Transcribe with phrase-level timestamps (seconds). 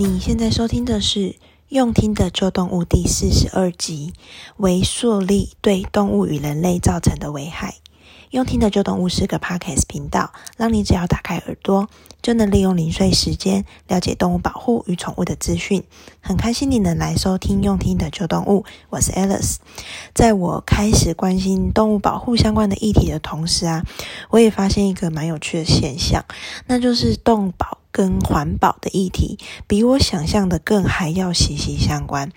[0.00, 1.18] 你现在收听的是
[1.68, 4.14] 《用听的旧动物》第四十二集：
[4.56, 7.74] 为塑力对动物与人类造成的危害。
[8.30, 11.90] 用听的旧动物是个 Podcast 频道，让你只要打开耳朵，
[12.22, 15.84] 就能利用零碎时间了解动物保护与宠物的资讯。
[16.22, 19.56] 很开心你能来收听用听的旧动物，我是 Alice。
[20.14, 23.84] 在我开始关心动物保护相关的议题的同时啊，
[24.30, 26.24] 我也发现一个蛮有趣的现象，
[26.68, 27.79] 那就是动保。
[27.92, 32.30] 跟环保的议题比我想象的更还要息息相关。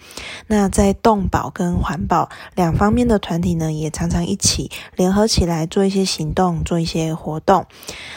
[0.48, 7.68] 那在动保跟环保两方面的团体呢，也常常一起联合起来做一些行动，做一些活动，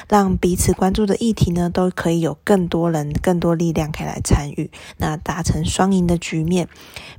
[0.09, 6.69] 让彼此关注的议题呢，都可以有更多人、更多力量可以来参与，那达成双赢的局面。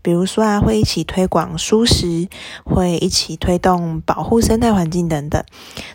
[0.01, 2.27] 比如说啊，会一起推广蔬食，
[2.63, 5.43] 会一起推动保护生态环境等等。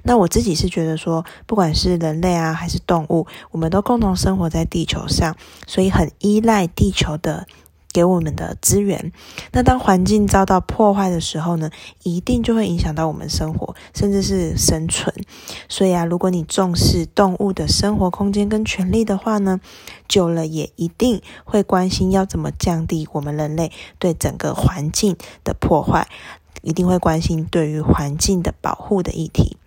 [0.04, 4.11] 那我自己是觉得说，不管是人类啊，还是动物，我们都共同。
[4.14, 7.46] 生活在地球上，所以很依赖地球的
[7.92, 9.12] 给我们的资源。
[9.52, 11.70] 那当环境遭到破坏的时候呢，
[12.02, 15.14] 一定就会影响到我们生活，甚至是生存。
[15.68, 19.60] 所以啊，如果你重视动物的生活空间跟权利的话呢，
[20.08, 26.08] 久了也一定会关心要怎么降低我们人类对整个环境的破坏，
[26.62, 29.58] 一定会关心对于环境的保护的议题。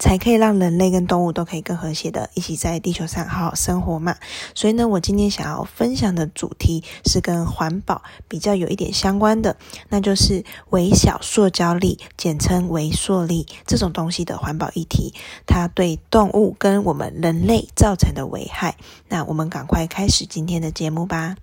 [0.00, 4.16] 才可以让人类跟动物都可以更和谐的一起在地球上好好生活嘛。
[4.54, 9.56] 所以呢，我今天想要分享的主题是跟环保比较有一点相关的，
[9.90, 15.14] 那就是微小塑胶粒，简称微塑粒这种东西的环保议题，
[15.46, 18.76] 它对动物跟我们人类造成的危害。
[19.08, 21.36] 那我们赶快开始今天的节目吧。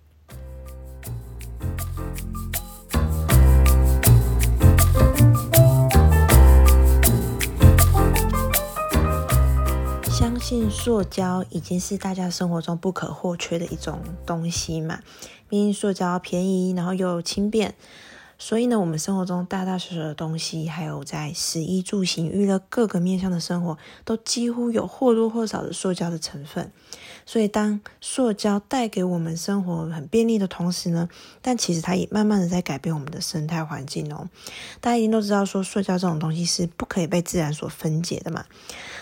[10.70, 15.00] 塑胶已经是大家生活中不可或缺的一种东西嘛，
[15.50, 17.76] 毕竟塑胶便宜，然后又轻便，
[18.38, 26.72] 所以呢，我们生活中大大小小的东西，还有在食衣住行、娱乐各个面向的生活，都几乎有或多或少的塑胶的成分。
[27.28, 31.10] 所以，当塑胶带给我们生活很便利的同时呢，
[31.42, 34.30] 但其实它也慢慢的在改变我们的生态环境哦。
[34.80, 38.46] 大家一定都知道，说塑胶这种东西是不可以被自然所分解的嘛。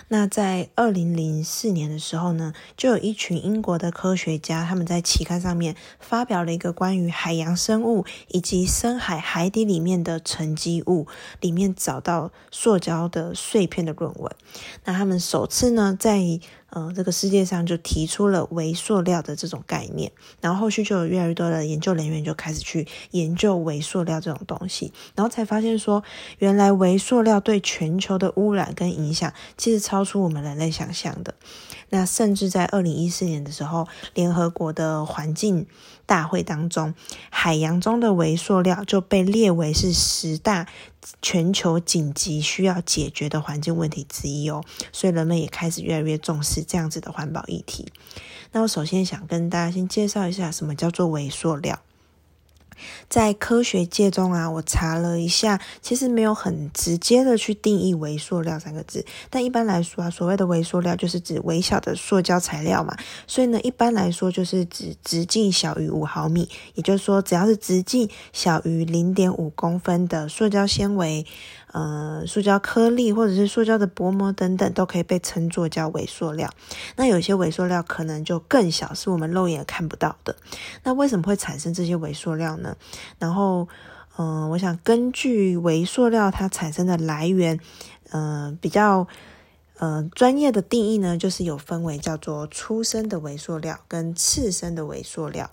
[0.08, 11.06] 那在二零零四年的时候呢，就有一群英国的科学家，他们在期刊上面发表了一个关于海洋生物以及深海海底里面的沉积物
[11.40, 14.36] 里面找到塑胶的碎片的论文。
[14.84, 16.40] 那他们首次呢，在
[16.72, 20.12] 呃，这个世界上就提出了微塑料的这种概念，
[20.42, 26.04] 然后后续就有越来越多的研究人员就开始去研究微塑料这种东西，然后才发现说，
[26.40, 31.36] 原来微塑料对全球的污染跟影响，其实超出我们人类想象的。
[31.90, 35.68] 那甚至在二零一四年的时候，联合国的环境
[36.06, 36.94] 大会当中，
[37.30, 40.68] 海洋中的微塑料就被列为是十大
[41.22, 44.64] 全球紧急需要解决的环境问题之一哦。
[44.92, 47.92] 所以人们也开始越来越重视这样子的环保议题。
[48.52, 51.80] 那我首先想跟大家先介绍一下，什么叫做微塑料。
[53.10, 59.06] 在科学界中啊，我查了一下，其实没有很直接的去定义“微塑料”三个字。
[59.30, 62.96] 但一般来说啊，所谓的微塑料就是指微小的塑胶材料嘛。
[63.28, 71.26] 所以呢，一般来说就是指直径小于五毫米，也就是说，只要是直径小于零点五公分的塑胶纤维。
[71.72, 76.50] 呃，塑胶颗粒或者是塑胶的薄膜等等，都可以被称作叫微塑料。
[76.96, 80.38] 那有些微塑料可能就更小，是我们肉眼看不到的。
[80.84, 82.78] 那为什么会产生这些微塑料呢？
[83.20, 83.68] 然后，
[84.18, 87.60] 嗯、我想根据微塑料它产生的来源，
[88.12, 89.08] 嗯、呃，比较
[89.78, 95.52] 呃专业的定义呢，就是有分为叫做初生的微塑料跟次生的微塑料。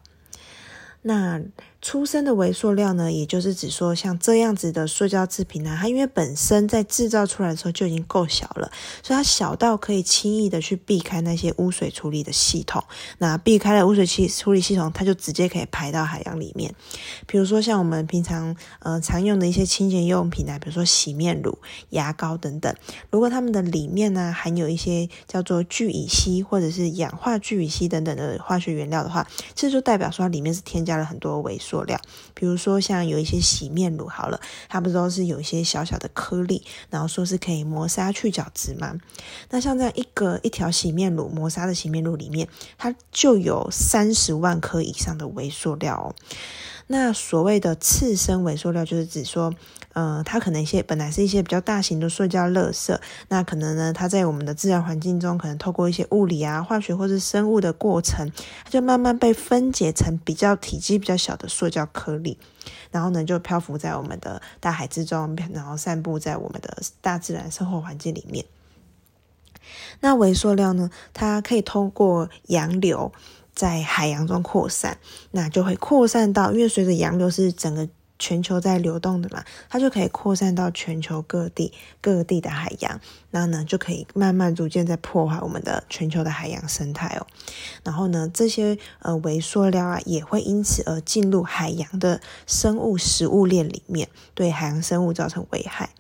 [1.05, 1.41] 那
[1.83, 8.71] 出生的微塑料呢，也就是指说像这样子的塑胶制品呢，它因为本身在制造出来的时候就已经够小了，
[9.03, 12.85] 所以它小到可以轻易的去避开那些污水处理的系统。
[13.19, 16.73] 那避开了污水器处理系统，它就直接可以排到海洋里面。
[17.27, 21.59] 比如说像我们平常呃常用的一些清洁用品啊，比如说洗面乳、
[21.91, 22.73] 牙膏等等，
[23.11, 29.27] 如果它们的里面呢含有一些叫做聚乙烯或者是氧化聚乙烯等等的化学原料的话，
[29.57, 31.99] 这就代表说它里面是添加了很多微塑塑料，
[32.35, 34.39] 比如说像有一些洗面乳，好了，
[34.69, 38.99] 它不都是有一些小小的颗粒，然后说是可以磨砂去角质吗？
[39.49, 42.47] 那像这样一个一条洗面乳，磨砂的洗面乳里面，
[42.77, 46.15] 它就有三十万颗以上的微塑料哦。
[46.89, 49.55] 那所谓的次生微塑料，就是指说，
[49.95, 52.99] 呃，它可能一些本来是一些比较大型的塑胶垃圾，
[53.29, 58.31] 那可能呢，它在我们的自然环境中，可能透过一些物理啊、化学或是生物的过程，
[58.65, 62.37] 它就慢慢被分解成比较体积比较小的塑塑胶颗粒，
[62.91, 68.45] 然后呢，就漂浮在我们的大海之中，然后散布在我们的大自然生活环境里面。
[70.01, 73.13] 那微塑料呢，它可以通过洋流
[73.55, 74.99] 在海洋中扩散，
[75.31, 77.89] 那就会扩散到，因为随着洋流是整个。
[78.23, 83.01] 全球在流动的嘛，它就可以扩散到全球各地各地的海洋，
[83.33, 87.27] 那呢就可以慢慢逐渐在破坏我们的全球的海洋生态哦。
[87.83, 95.91] 然后呢，这些呃微塑料啊也会因此而进入海洋的生物食物链里面，对海洋生物造成危害。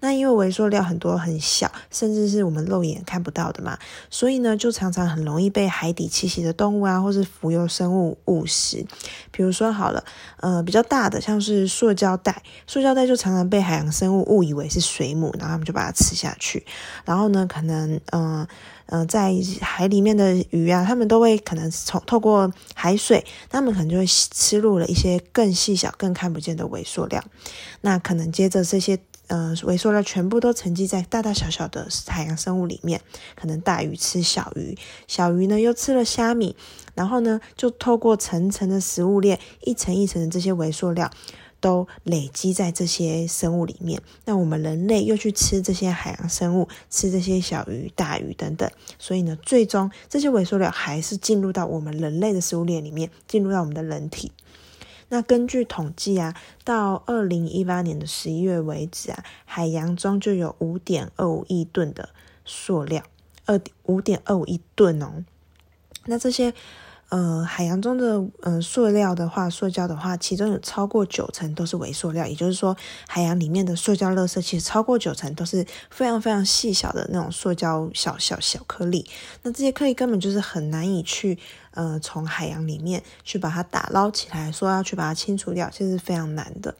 [0.00, 3.78] 那因为微塑料很多很小，甚至是我们肉眼看不到的嘛，
[4.10, 8.84] 所以呢就常常很容易被海底栖息的动物啊，或是浮游生物误食。
[9.30, 10.04] 比如说好了，
[10.40, 11.69] 呃比较大的像是。
[11.70, 16.66] 塑胶袋，塑胶袋就常常被海洋生物误以为是水母，然后他们就把它吃下去。
[17.06, 18.46] 然后呢，可能嗯
[18.92, 27.22] 嗯、在海里面的鱼啊，他们都会可能从透过海水，他们可能就会吃入了一些更细小、更看不见的微塑料。
[27.82, 33.00] 那可能接着这些呃微塑料全部都沉积在大大小小的海洋生物里面，
[33.36, 34.76] 可能大鱼吃小鱼，
[35.06, 36.56] 小鱼呢又吃了虾米，
[36.96, 41.08] 然后呢就透过层层的食物链，一层一层的这些微塑料。
[41.60, 54.32] 都累积在这些生物里面，那我们人类又去吃这些海洋生物，吃这些小鱼、大鱼等等，所以呢，最终这些微塑料还是进入到我们人类的食物链里面，进入到我们的人体。
[55.10, 56.34] 那根据统计啊，
[56.64, 62.08] 到二零一八年的十一月为止啊，海洋中就有五点二五亿吨的
[62.44, 63.04] 塑料，
[63.44, 65.24] 二五点二五亿吨哦。
[66.06, 66.54] 那这些。
[67.10, 72.76] 呃，海洋中的呃塑料的话，塑胶的话，其中有超过九成都是微塑料，也就是说，
[73.08, 79.04] 海洋里面的塑胶垃圾其实超过九成都是非常非常细小的那种塑胶小小小颗粒。
[79.42, 81.36] 那这些颗粒根本就是很难以去
[81.72, 86.76] 呃从海洋里面去把它打捞起来，说要去把它清除掉，其实是非常难的。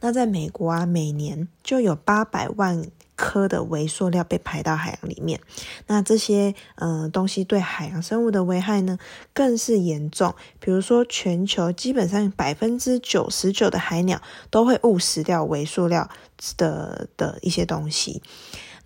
[0.00, 2.86] 那在美国啊，每年就有八百万。
[3.16, 5.40] 颗的微塑料被排到海洋里面，
[5.86, 8.98] 那这些呃东西对海洋生物的危害呢，
[9.32, 10.34] 更是严重。
[10.60, 14.20] 比如说，全球基本上百分之九十九的海鸟
[14.50, 16.08] 都会误食掉微塑料
[16.56, 18.22] 的的一些东西。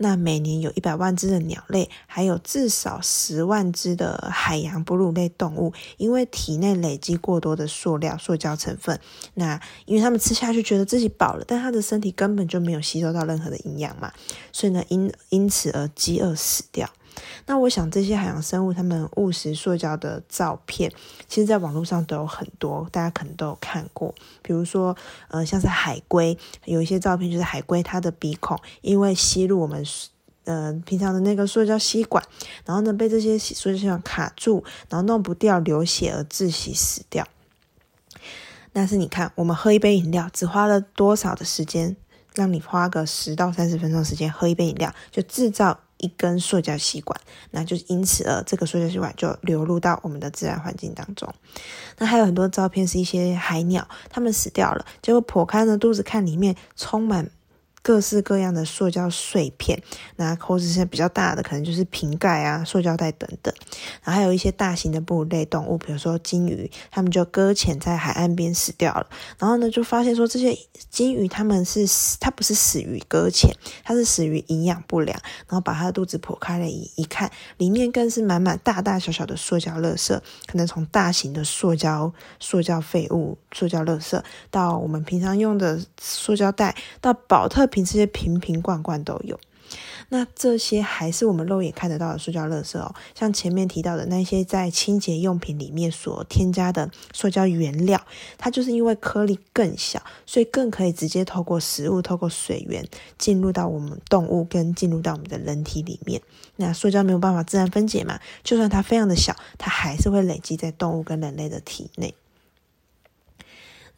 [0.03, 8.99] 那每年有一百万只的鸟类，还有至少十万只的海洋哺乳类动物，因为体内累积过多的塑料、塑胶成分，
[9.35, 14.11] 那因为他们吃下去觉得自己饱了，但他的身体根本就没有吸收到任何的营养嘛，
[14.53, 16.89] 所以呢，因因此而饥饿死掉。
[17.47, 20.91] 那我想这些海洋生物它们误食塑胶的照片，
[21.29, 24.15] 其实在网络上都有很多，大家可能都有看过。
[24.43, 24.97] 比如说，
[25.29, 29.85] 呃，像是海龟，有一些照片就是海龟它的鼻孔因为吸入我们
[30.45, 32.25] 呃平常的那个塑胶吸管，
[32.65, 37.27] 然后呢被这些塑胶吸管卡住，然后弄不掉流血而窒息死掉。
[38.73, 41.97] 但是你看，我们喝一杯饮料只花了多少的时间？
[42.37, 45.81] 让你花个十到三十分钟时间喝一杯饮料，就制造。
[46.01, 47.21] 一根塑胶吸管，
[47.53, 51.33] 那就因此而这个塑胶吸管就流入到我们的自然环境当中。
[51.99, 57.31] 那还有很多照片是一些海鸟，它们死掉了，结果剖开呢肚子看里面充满。
[57.83, 59.83] 各式各样的塑胶碎片，
[60.17, 63.55] 那或者是比较大的，可能就是瓶盖啊、塑胶袋等等。
[64.03, 69.07] 然后还有一些大型的哺乳类动物，比如说鲸鱼，它们就搁浅在海岸边死掉了。
[69.39, 70.57] 然后呢，就发现说这些
[70.91, 73.51] 鲸鱼它们是死，它不是死于搁浅，
[73.83, 75.19] 它是死于营养不良。
[75.49, 89.39] 然后把它的肚子剖开了一一看，里面更是满满大大小小的塑胶垃圾，可能从大型的塑胶、塑胶废物、塑胶垃圾，到我们平常用的塑胶袋，到宝特瓶这些瓶瓶罐罐都有，
[90.11, 92.95] 那这些还是我们肉眼看得到的塑胶垃圾哦。
[93.15, 98.01] 像前面提到的那些在清洁用品里面所添加的塑胶原料，
[98.37, 102.85] 它就是因为颗粒更小，所以更可以直接透过食物、透过水源
[103.17, 106.21] 进入到我们动物跟进入到我们的人体里面。
[106.57, 112.15] 那塑胶没有办法自然分解嘛，就算它非常的小，它还是会累积在动物跟人类的体内。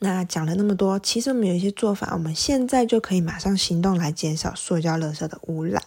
[0.05, 5.81] 那讲了那么多，其实我们有一些做法，我们现在就可以马上行动来减少塑胶垃圾的污染。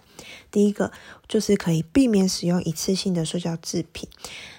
[0.55, 0.89] 第一个
[1.27, 4.07] 就是可以避免使用一次性的塑胶制品。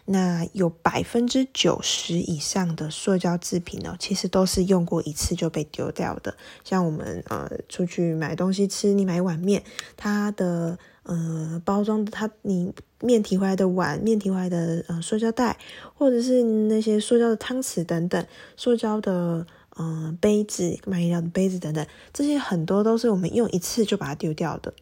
[0.05, 6.37] 那有百分之九十以上的塑胶制品呢，其实都是用过一次就被丢掉的。
[6.63, 9.63] 像我们呃出去买东西吃，你买一碗面，
[9.97, 10.79] 它的。
[11.09, 15.57] 呃，包装的它，你面提回来的碗、面提回来的呃塑胶袋，
[15.95, 18.27] 或者是那些塑胶的汤匙等等，
[18.57, 24.75] 塑胶的嗯、呃，杯子、买饮料的杯子等等，这些很多都是我们用一次就把它丢掉的。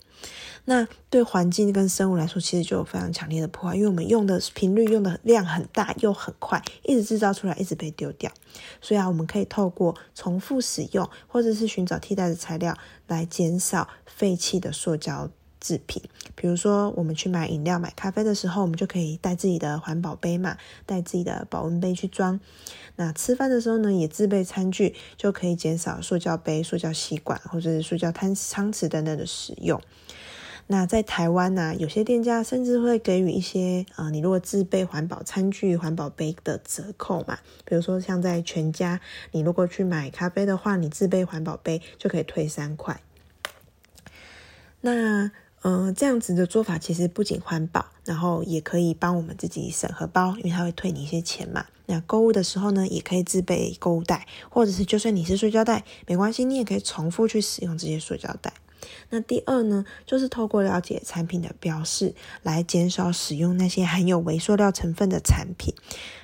[0.66, 8.32] 那对环境跟生物来说，其实就有非常强烈的破坏，因为我们用的频率、用的量很大又很快，一直制造出来，一直被丢掉。
[8.80, 15.28] 所以啊，我们可以透过重复使用，或者是寻找替代的材料，来减少废弃的塑胶
[15.60, 16.02] 制品。
[16.34, 20.56] 比如说，我们去买饮料、买咖啡的时候，我们就可以带自己的环保杯嘛，
[20.86, 22.40] 带自己的保温杯去装。
[22.96, 29.78] 那吃饭的时候呢，也自备餐具，就可以减少塑胶杯、塑胶吸管或者是塑胶汤汤匙等等的使用。
[30.66, 37.38] 那在台湾呢、有些店家甚至会给予一些呃，你如果自备环保餐具、环保杯的折扣嘛。
[37.66, 38.98] 比如说像在全家，
[39.32, 42.98] 你如果去买咖啡的话，你自备环保杯就可以退三块。
[44.80, 45.30] 那
[45.62, 51.66] 嗯、呃，这样子的做法其实不仅环保，然后也可以帮我们自己省荷包，因为它会退你一些钱嘛。
[51.86, 58.54] 那购物的时候呢，也可以自备购物袋，或者是就算你是塑胶袋，没关系，你也可以重复去使用这些塑胶袋。
[59.10, 65.74] 那第二呢，就是透过了解产品的标示，来减少使用那些含有微塑料成分的产品。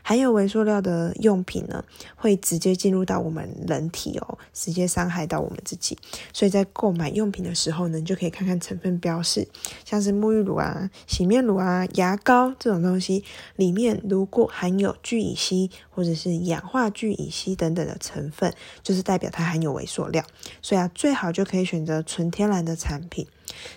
[0.02, 1.84] 含有微塑料的用品呢，
[2.16, 5.96] 会直接进入到我们人体哦，直接伤害到我们自己。
[6.32, 9.48] 所以在购买用品的时候呢，就可以看看成分标示，
[9.84, 13.24] 像是沐浴乳啊、洗面乳啊、牙膏这种东西，
[13.56, 18.52] 里面如果含有聚乙烯或者是氧化聚乙烯等等的成分，
[18.82, 20.24] 就是代表它含有微塑料。
[20.62, 23.26] 所以啊，最好就可以选择纯天然的产品。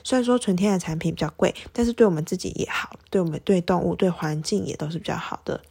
[0.04, 5.62] 虽然说纯天然产品比较贵，但是对我们自己也好，对我们对动物、对环境也都是比较好的。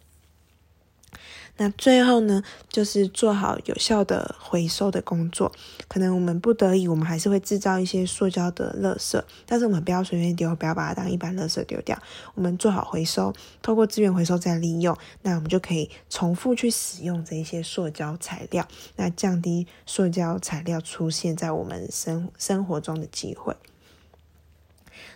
[1.59, 5.53] 那最后呢，就是做好有效的回收的工作。
[5.87, 11.97] 可能我们不得已，我们还是会制造一些塑胶的垃圾，但是我们不要随便丢，不要把它当一般垃圾丢掉。
[12.35, 18.67] 我们做好回收，透过资源回收再利用，那我们就可以重复去使用这一些塑胶材料，
[18.97, 23.55] 那降低塑胶材料出现在我们生生活中的机会。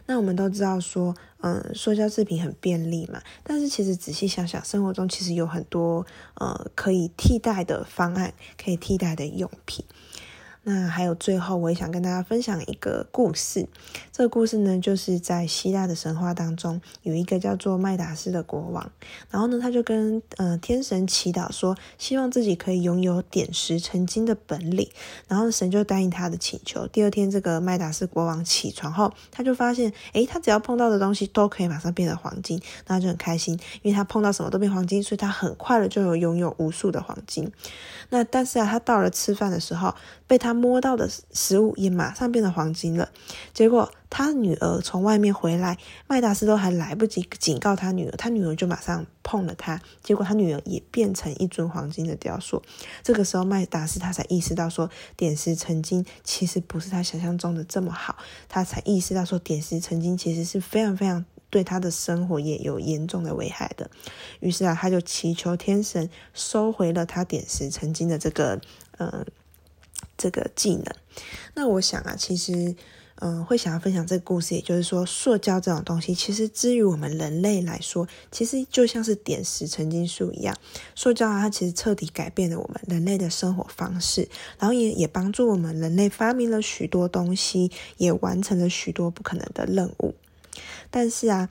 [0.06, 8.32] 那我们都知道说，嗯，塑胶制品很便利嘛，但是其实仔细想想，生活中其实有很多呃可以替代的方案，
[8.62, 9.84] 可以替代的用品。
[10.68, 13.68] 那还有最后，我也想跟大家分享一个故事。
[14.10, 18.90] 这个故事呢，就是在希腊的神话当中，有一个叫做麦达斯的国王。
[19.30, 24.90] 然后呢，他就跟呃天神祈祷说，希望自己可以拥有点石成金的本领。
[25.28, 26.84] 然后神就答应他的请求。
[26.88, 37.52] 第二天，这个麦达斯国王起床后，他就发现，诶，他只要碰到的东西都可以马上变成黄金，那他就很开心，因为他碰到什么都变黄金，所以他很快的就有拥有无数的黄金。
[38.10, 39.94] 那但是啊，他到了吃饭的时候，
[40.26, 43.10] 被他摸到的食物也马上变成黄金了。
[43.52, 52.62] 结果他女儿从外面回来，麦达斯都还来不及警告他女儿，他女儿就马上碰了他，结果他女儿也变成一尊黄金的雕塑。
[53.02, 58.16] 这个时候麦达斯他才意识到说，点石成金其实不是他想象中的这么好，
[58.48, 61.24] 他才意识到说，点石成金其实是非常非常。
[61.48, 63.88] 对他的生活也有严重的危害的，
[64.40, 68.60] 于是啊，他就祈求天神收回了他点石成金的这个
[68.98, 69.24] 呃
[70.16, 70.84] 这个技能。
[71.54, 72.74] 那我想啊，其实
[73.18, 80.54] 嗯、会想要分享这个故事，也就是说，塑胶这种东西，其实至于我们人类来说，其实就像是点石成金术一样。
[80.94, 90.14] 塑胶啊，它其实彻底改变了我们人类的生活方式，然后也也帮助我们人类发明了许多东西，也完成了许多不可能的任务。
[90.90, 91.48] 但是啊，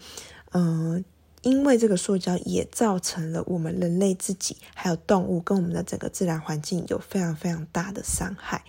[0.51, 1.03] 嗯、
[1.45, 8.63] 因为这个塑胶也造成了我们人类自己，还有动物跟我们的整个自然环境有非常非常大的伤害。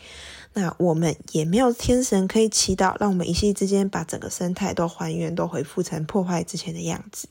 [0.52, 7.28] 那我们也没有天神可以祈祷，让我们一夕之间把整个生态都还原，都恢复成破坏之前的样子。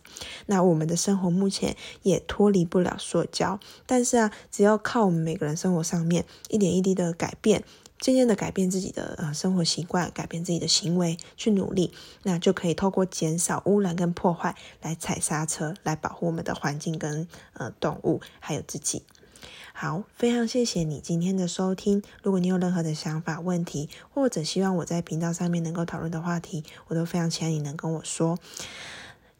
[0.47, 3.59] 那我们的生活目前也脱离不了塑胶。
[3.85, 7.63] 但是啊，只要靠我们每个人生活上面一点一滴的改变。
[7.99, 19.03] 渐渐的改变自己的呃生活习惯，改变自己的行为，去努力，那就可以透过减少污染跟破坏来踩刹车，来保护我们的环境跟呃动物，还有自己。
[19.73, 22.01] 好，非常谢谢你今天的收听。
[22.23, 28.39] 如果你有任何的想法、问题，或者希望我在频道上面能够讨论的话题，我都非常期待你能跟我说。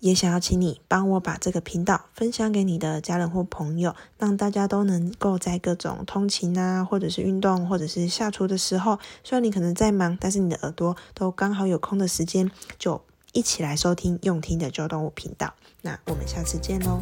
[0.05, 13.01] 也想要请你帮我把这个频道分享给你的家人或朋友，让大家都能够在各种通勤啊，或者是运动，或者是下厨的时候，虽然你可能在忙，但是你的耳朵都刚好有空的时间，就
[13.33, 15.55] 一起来收听用听的旧动物频道。
[15.81, 17.01] 那我们下次见喽。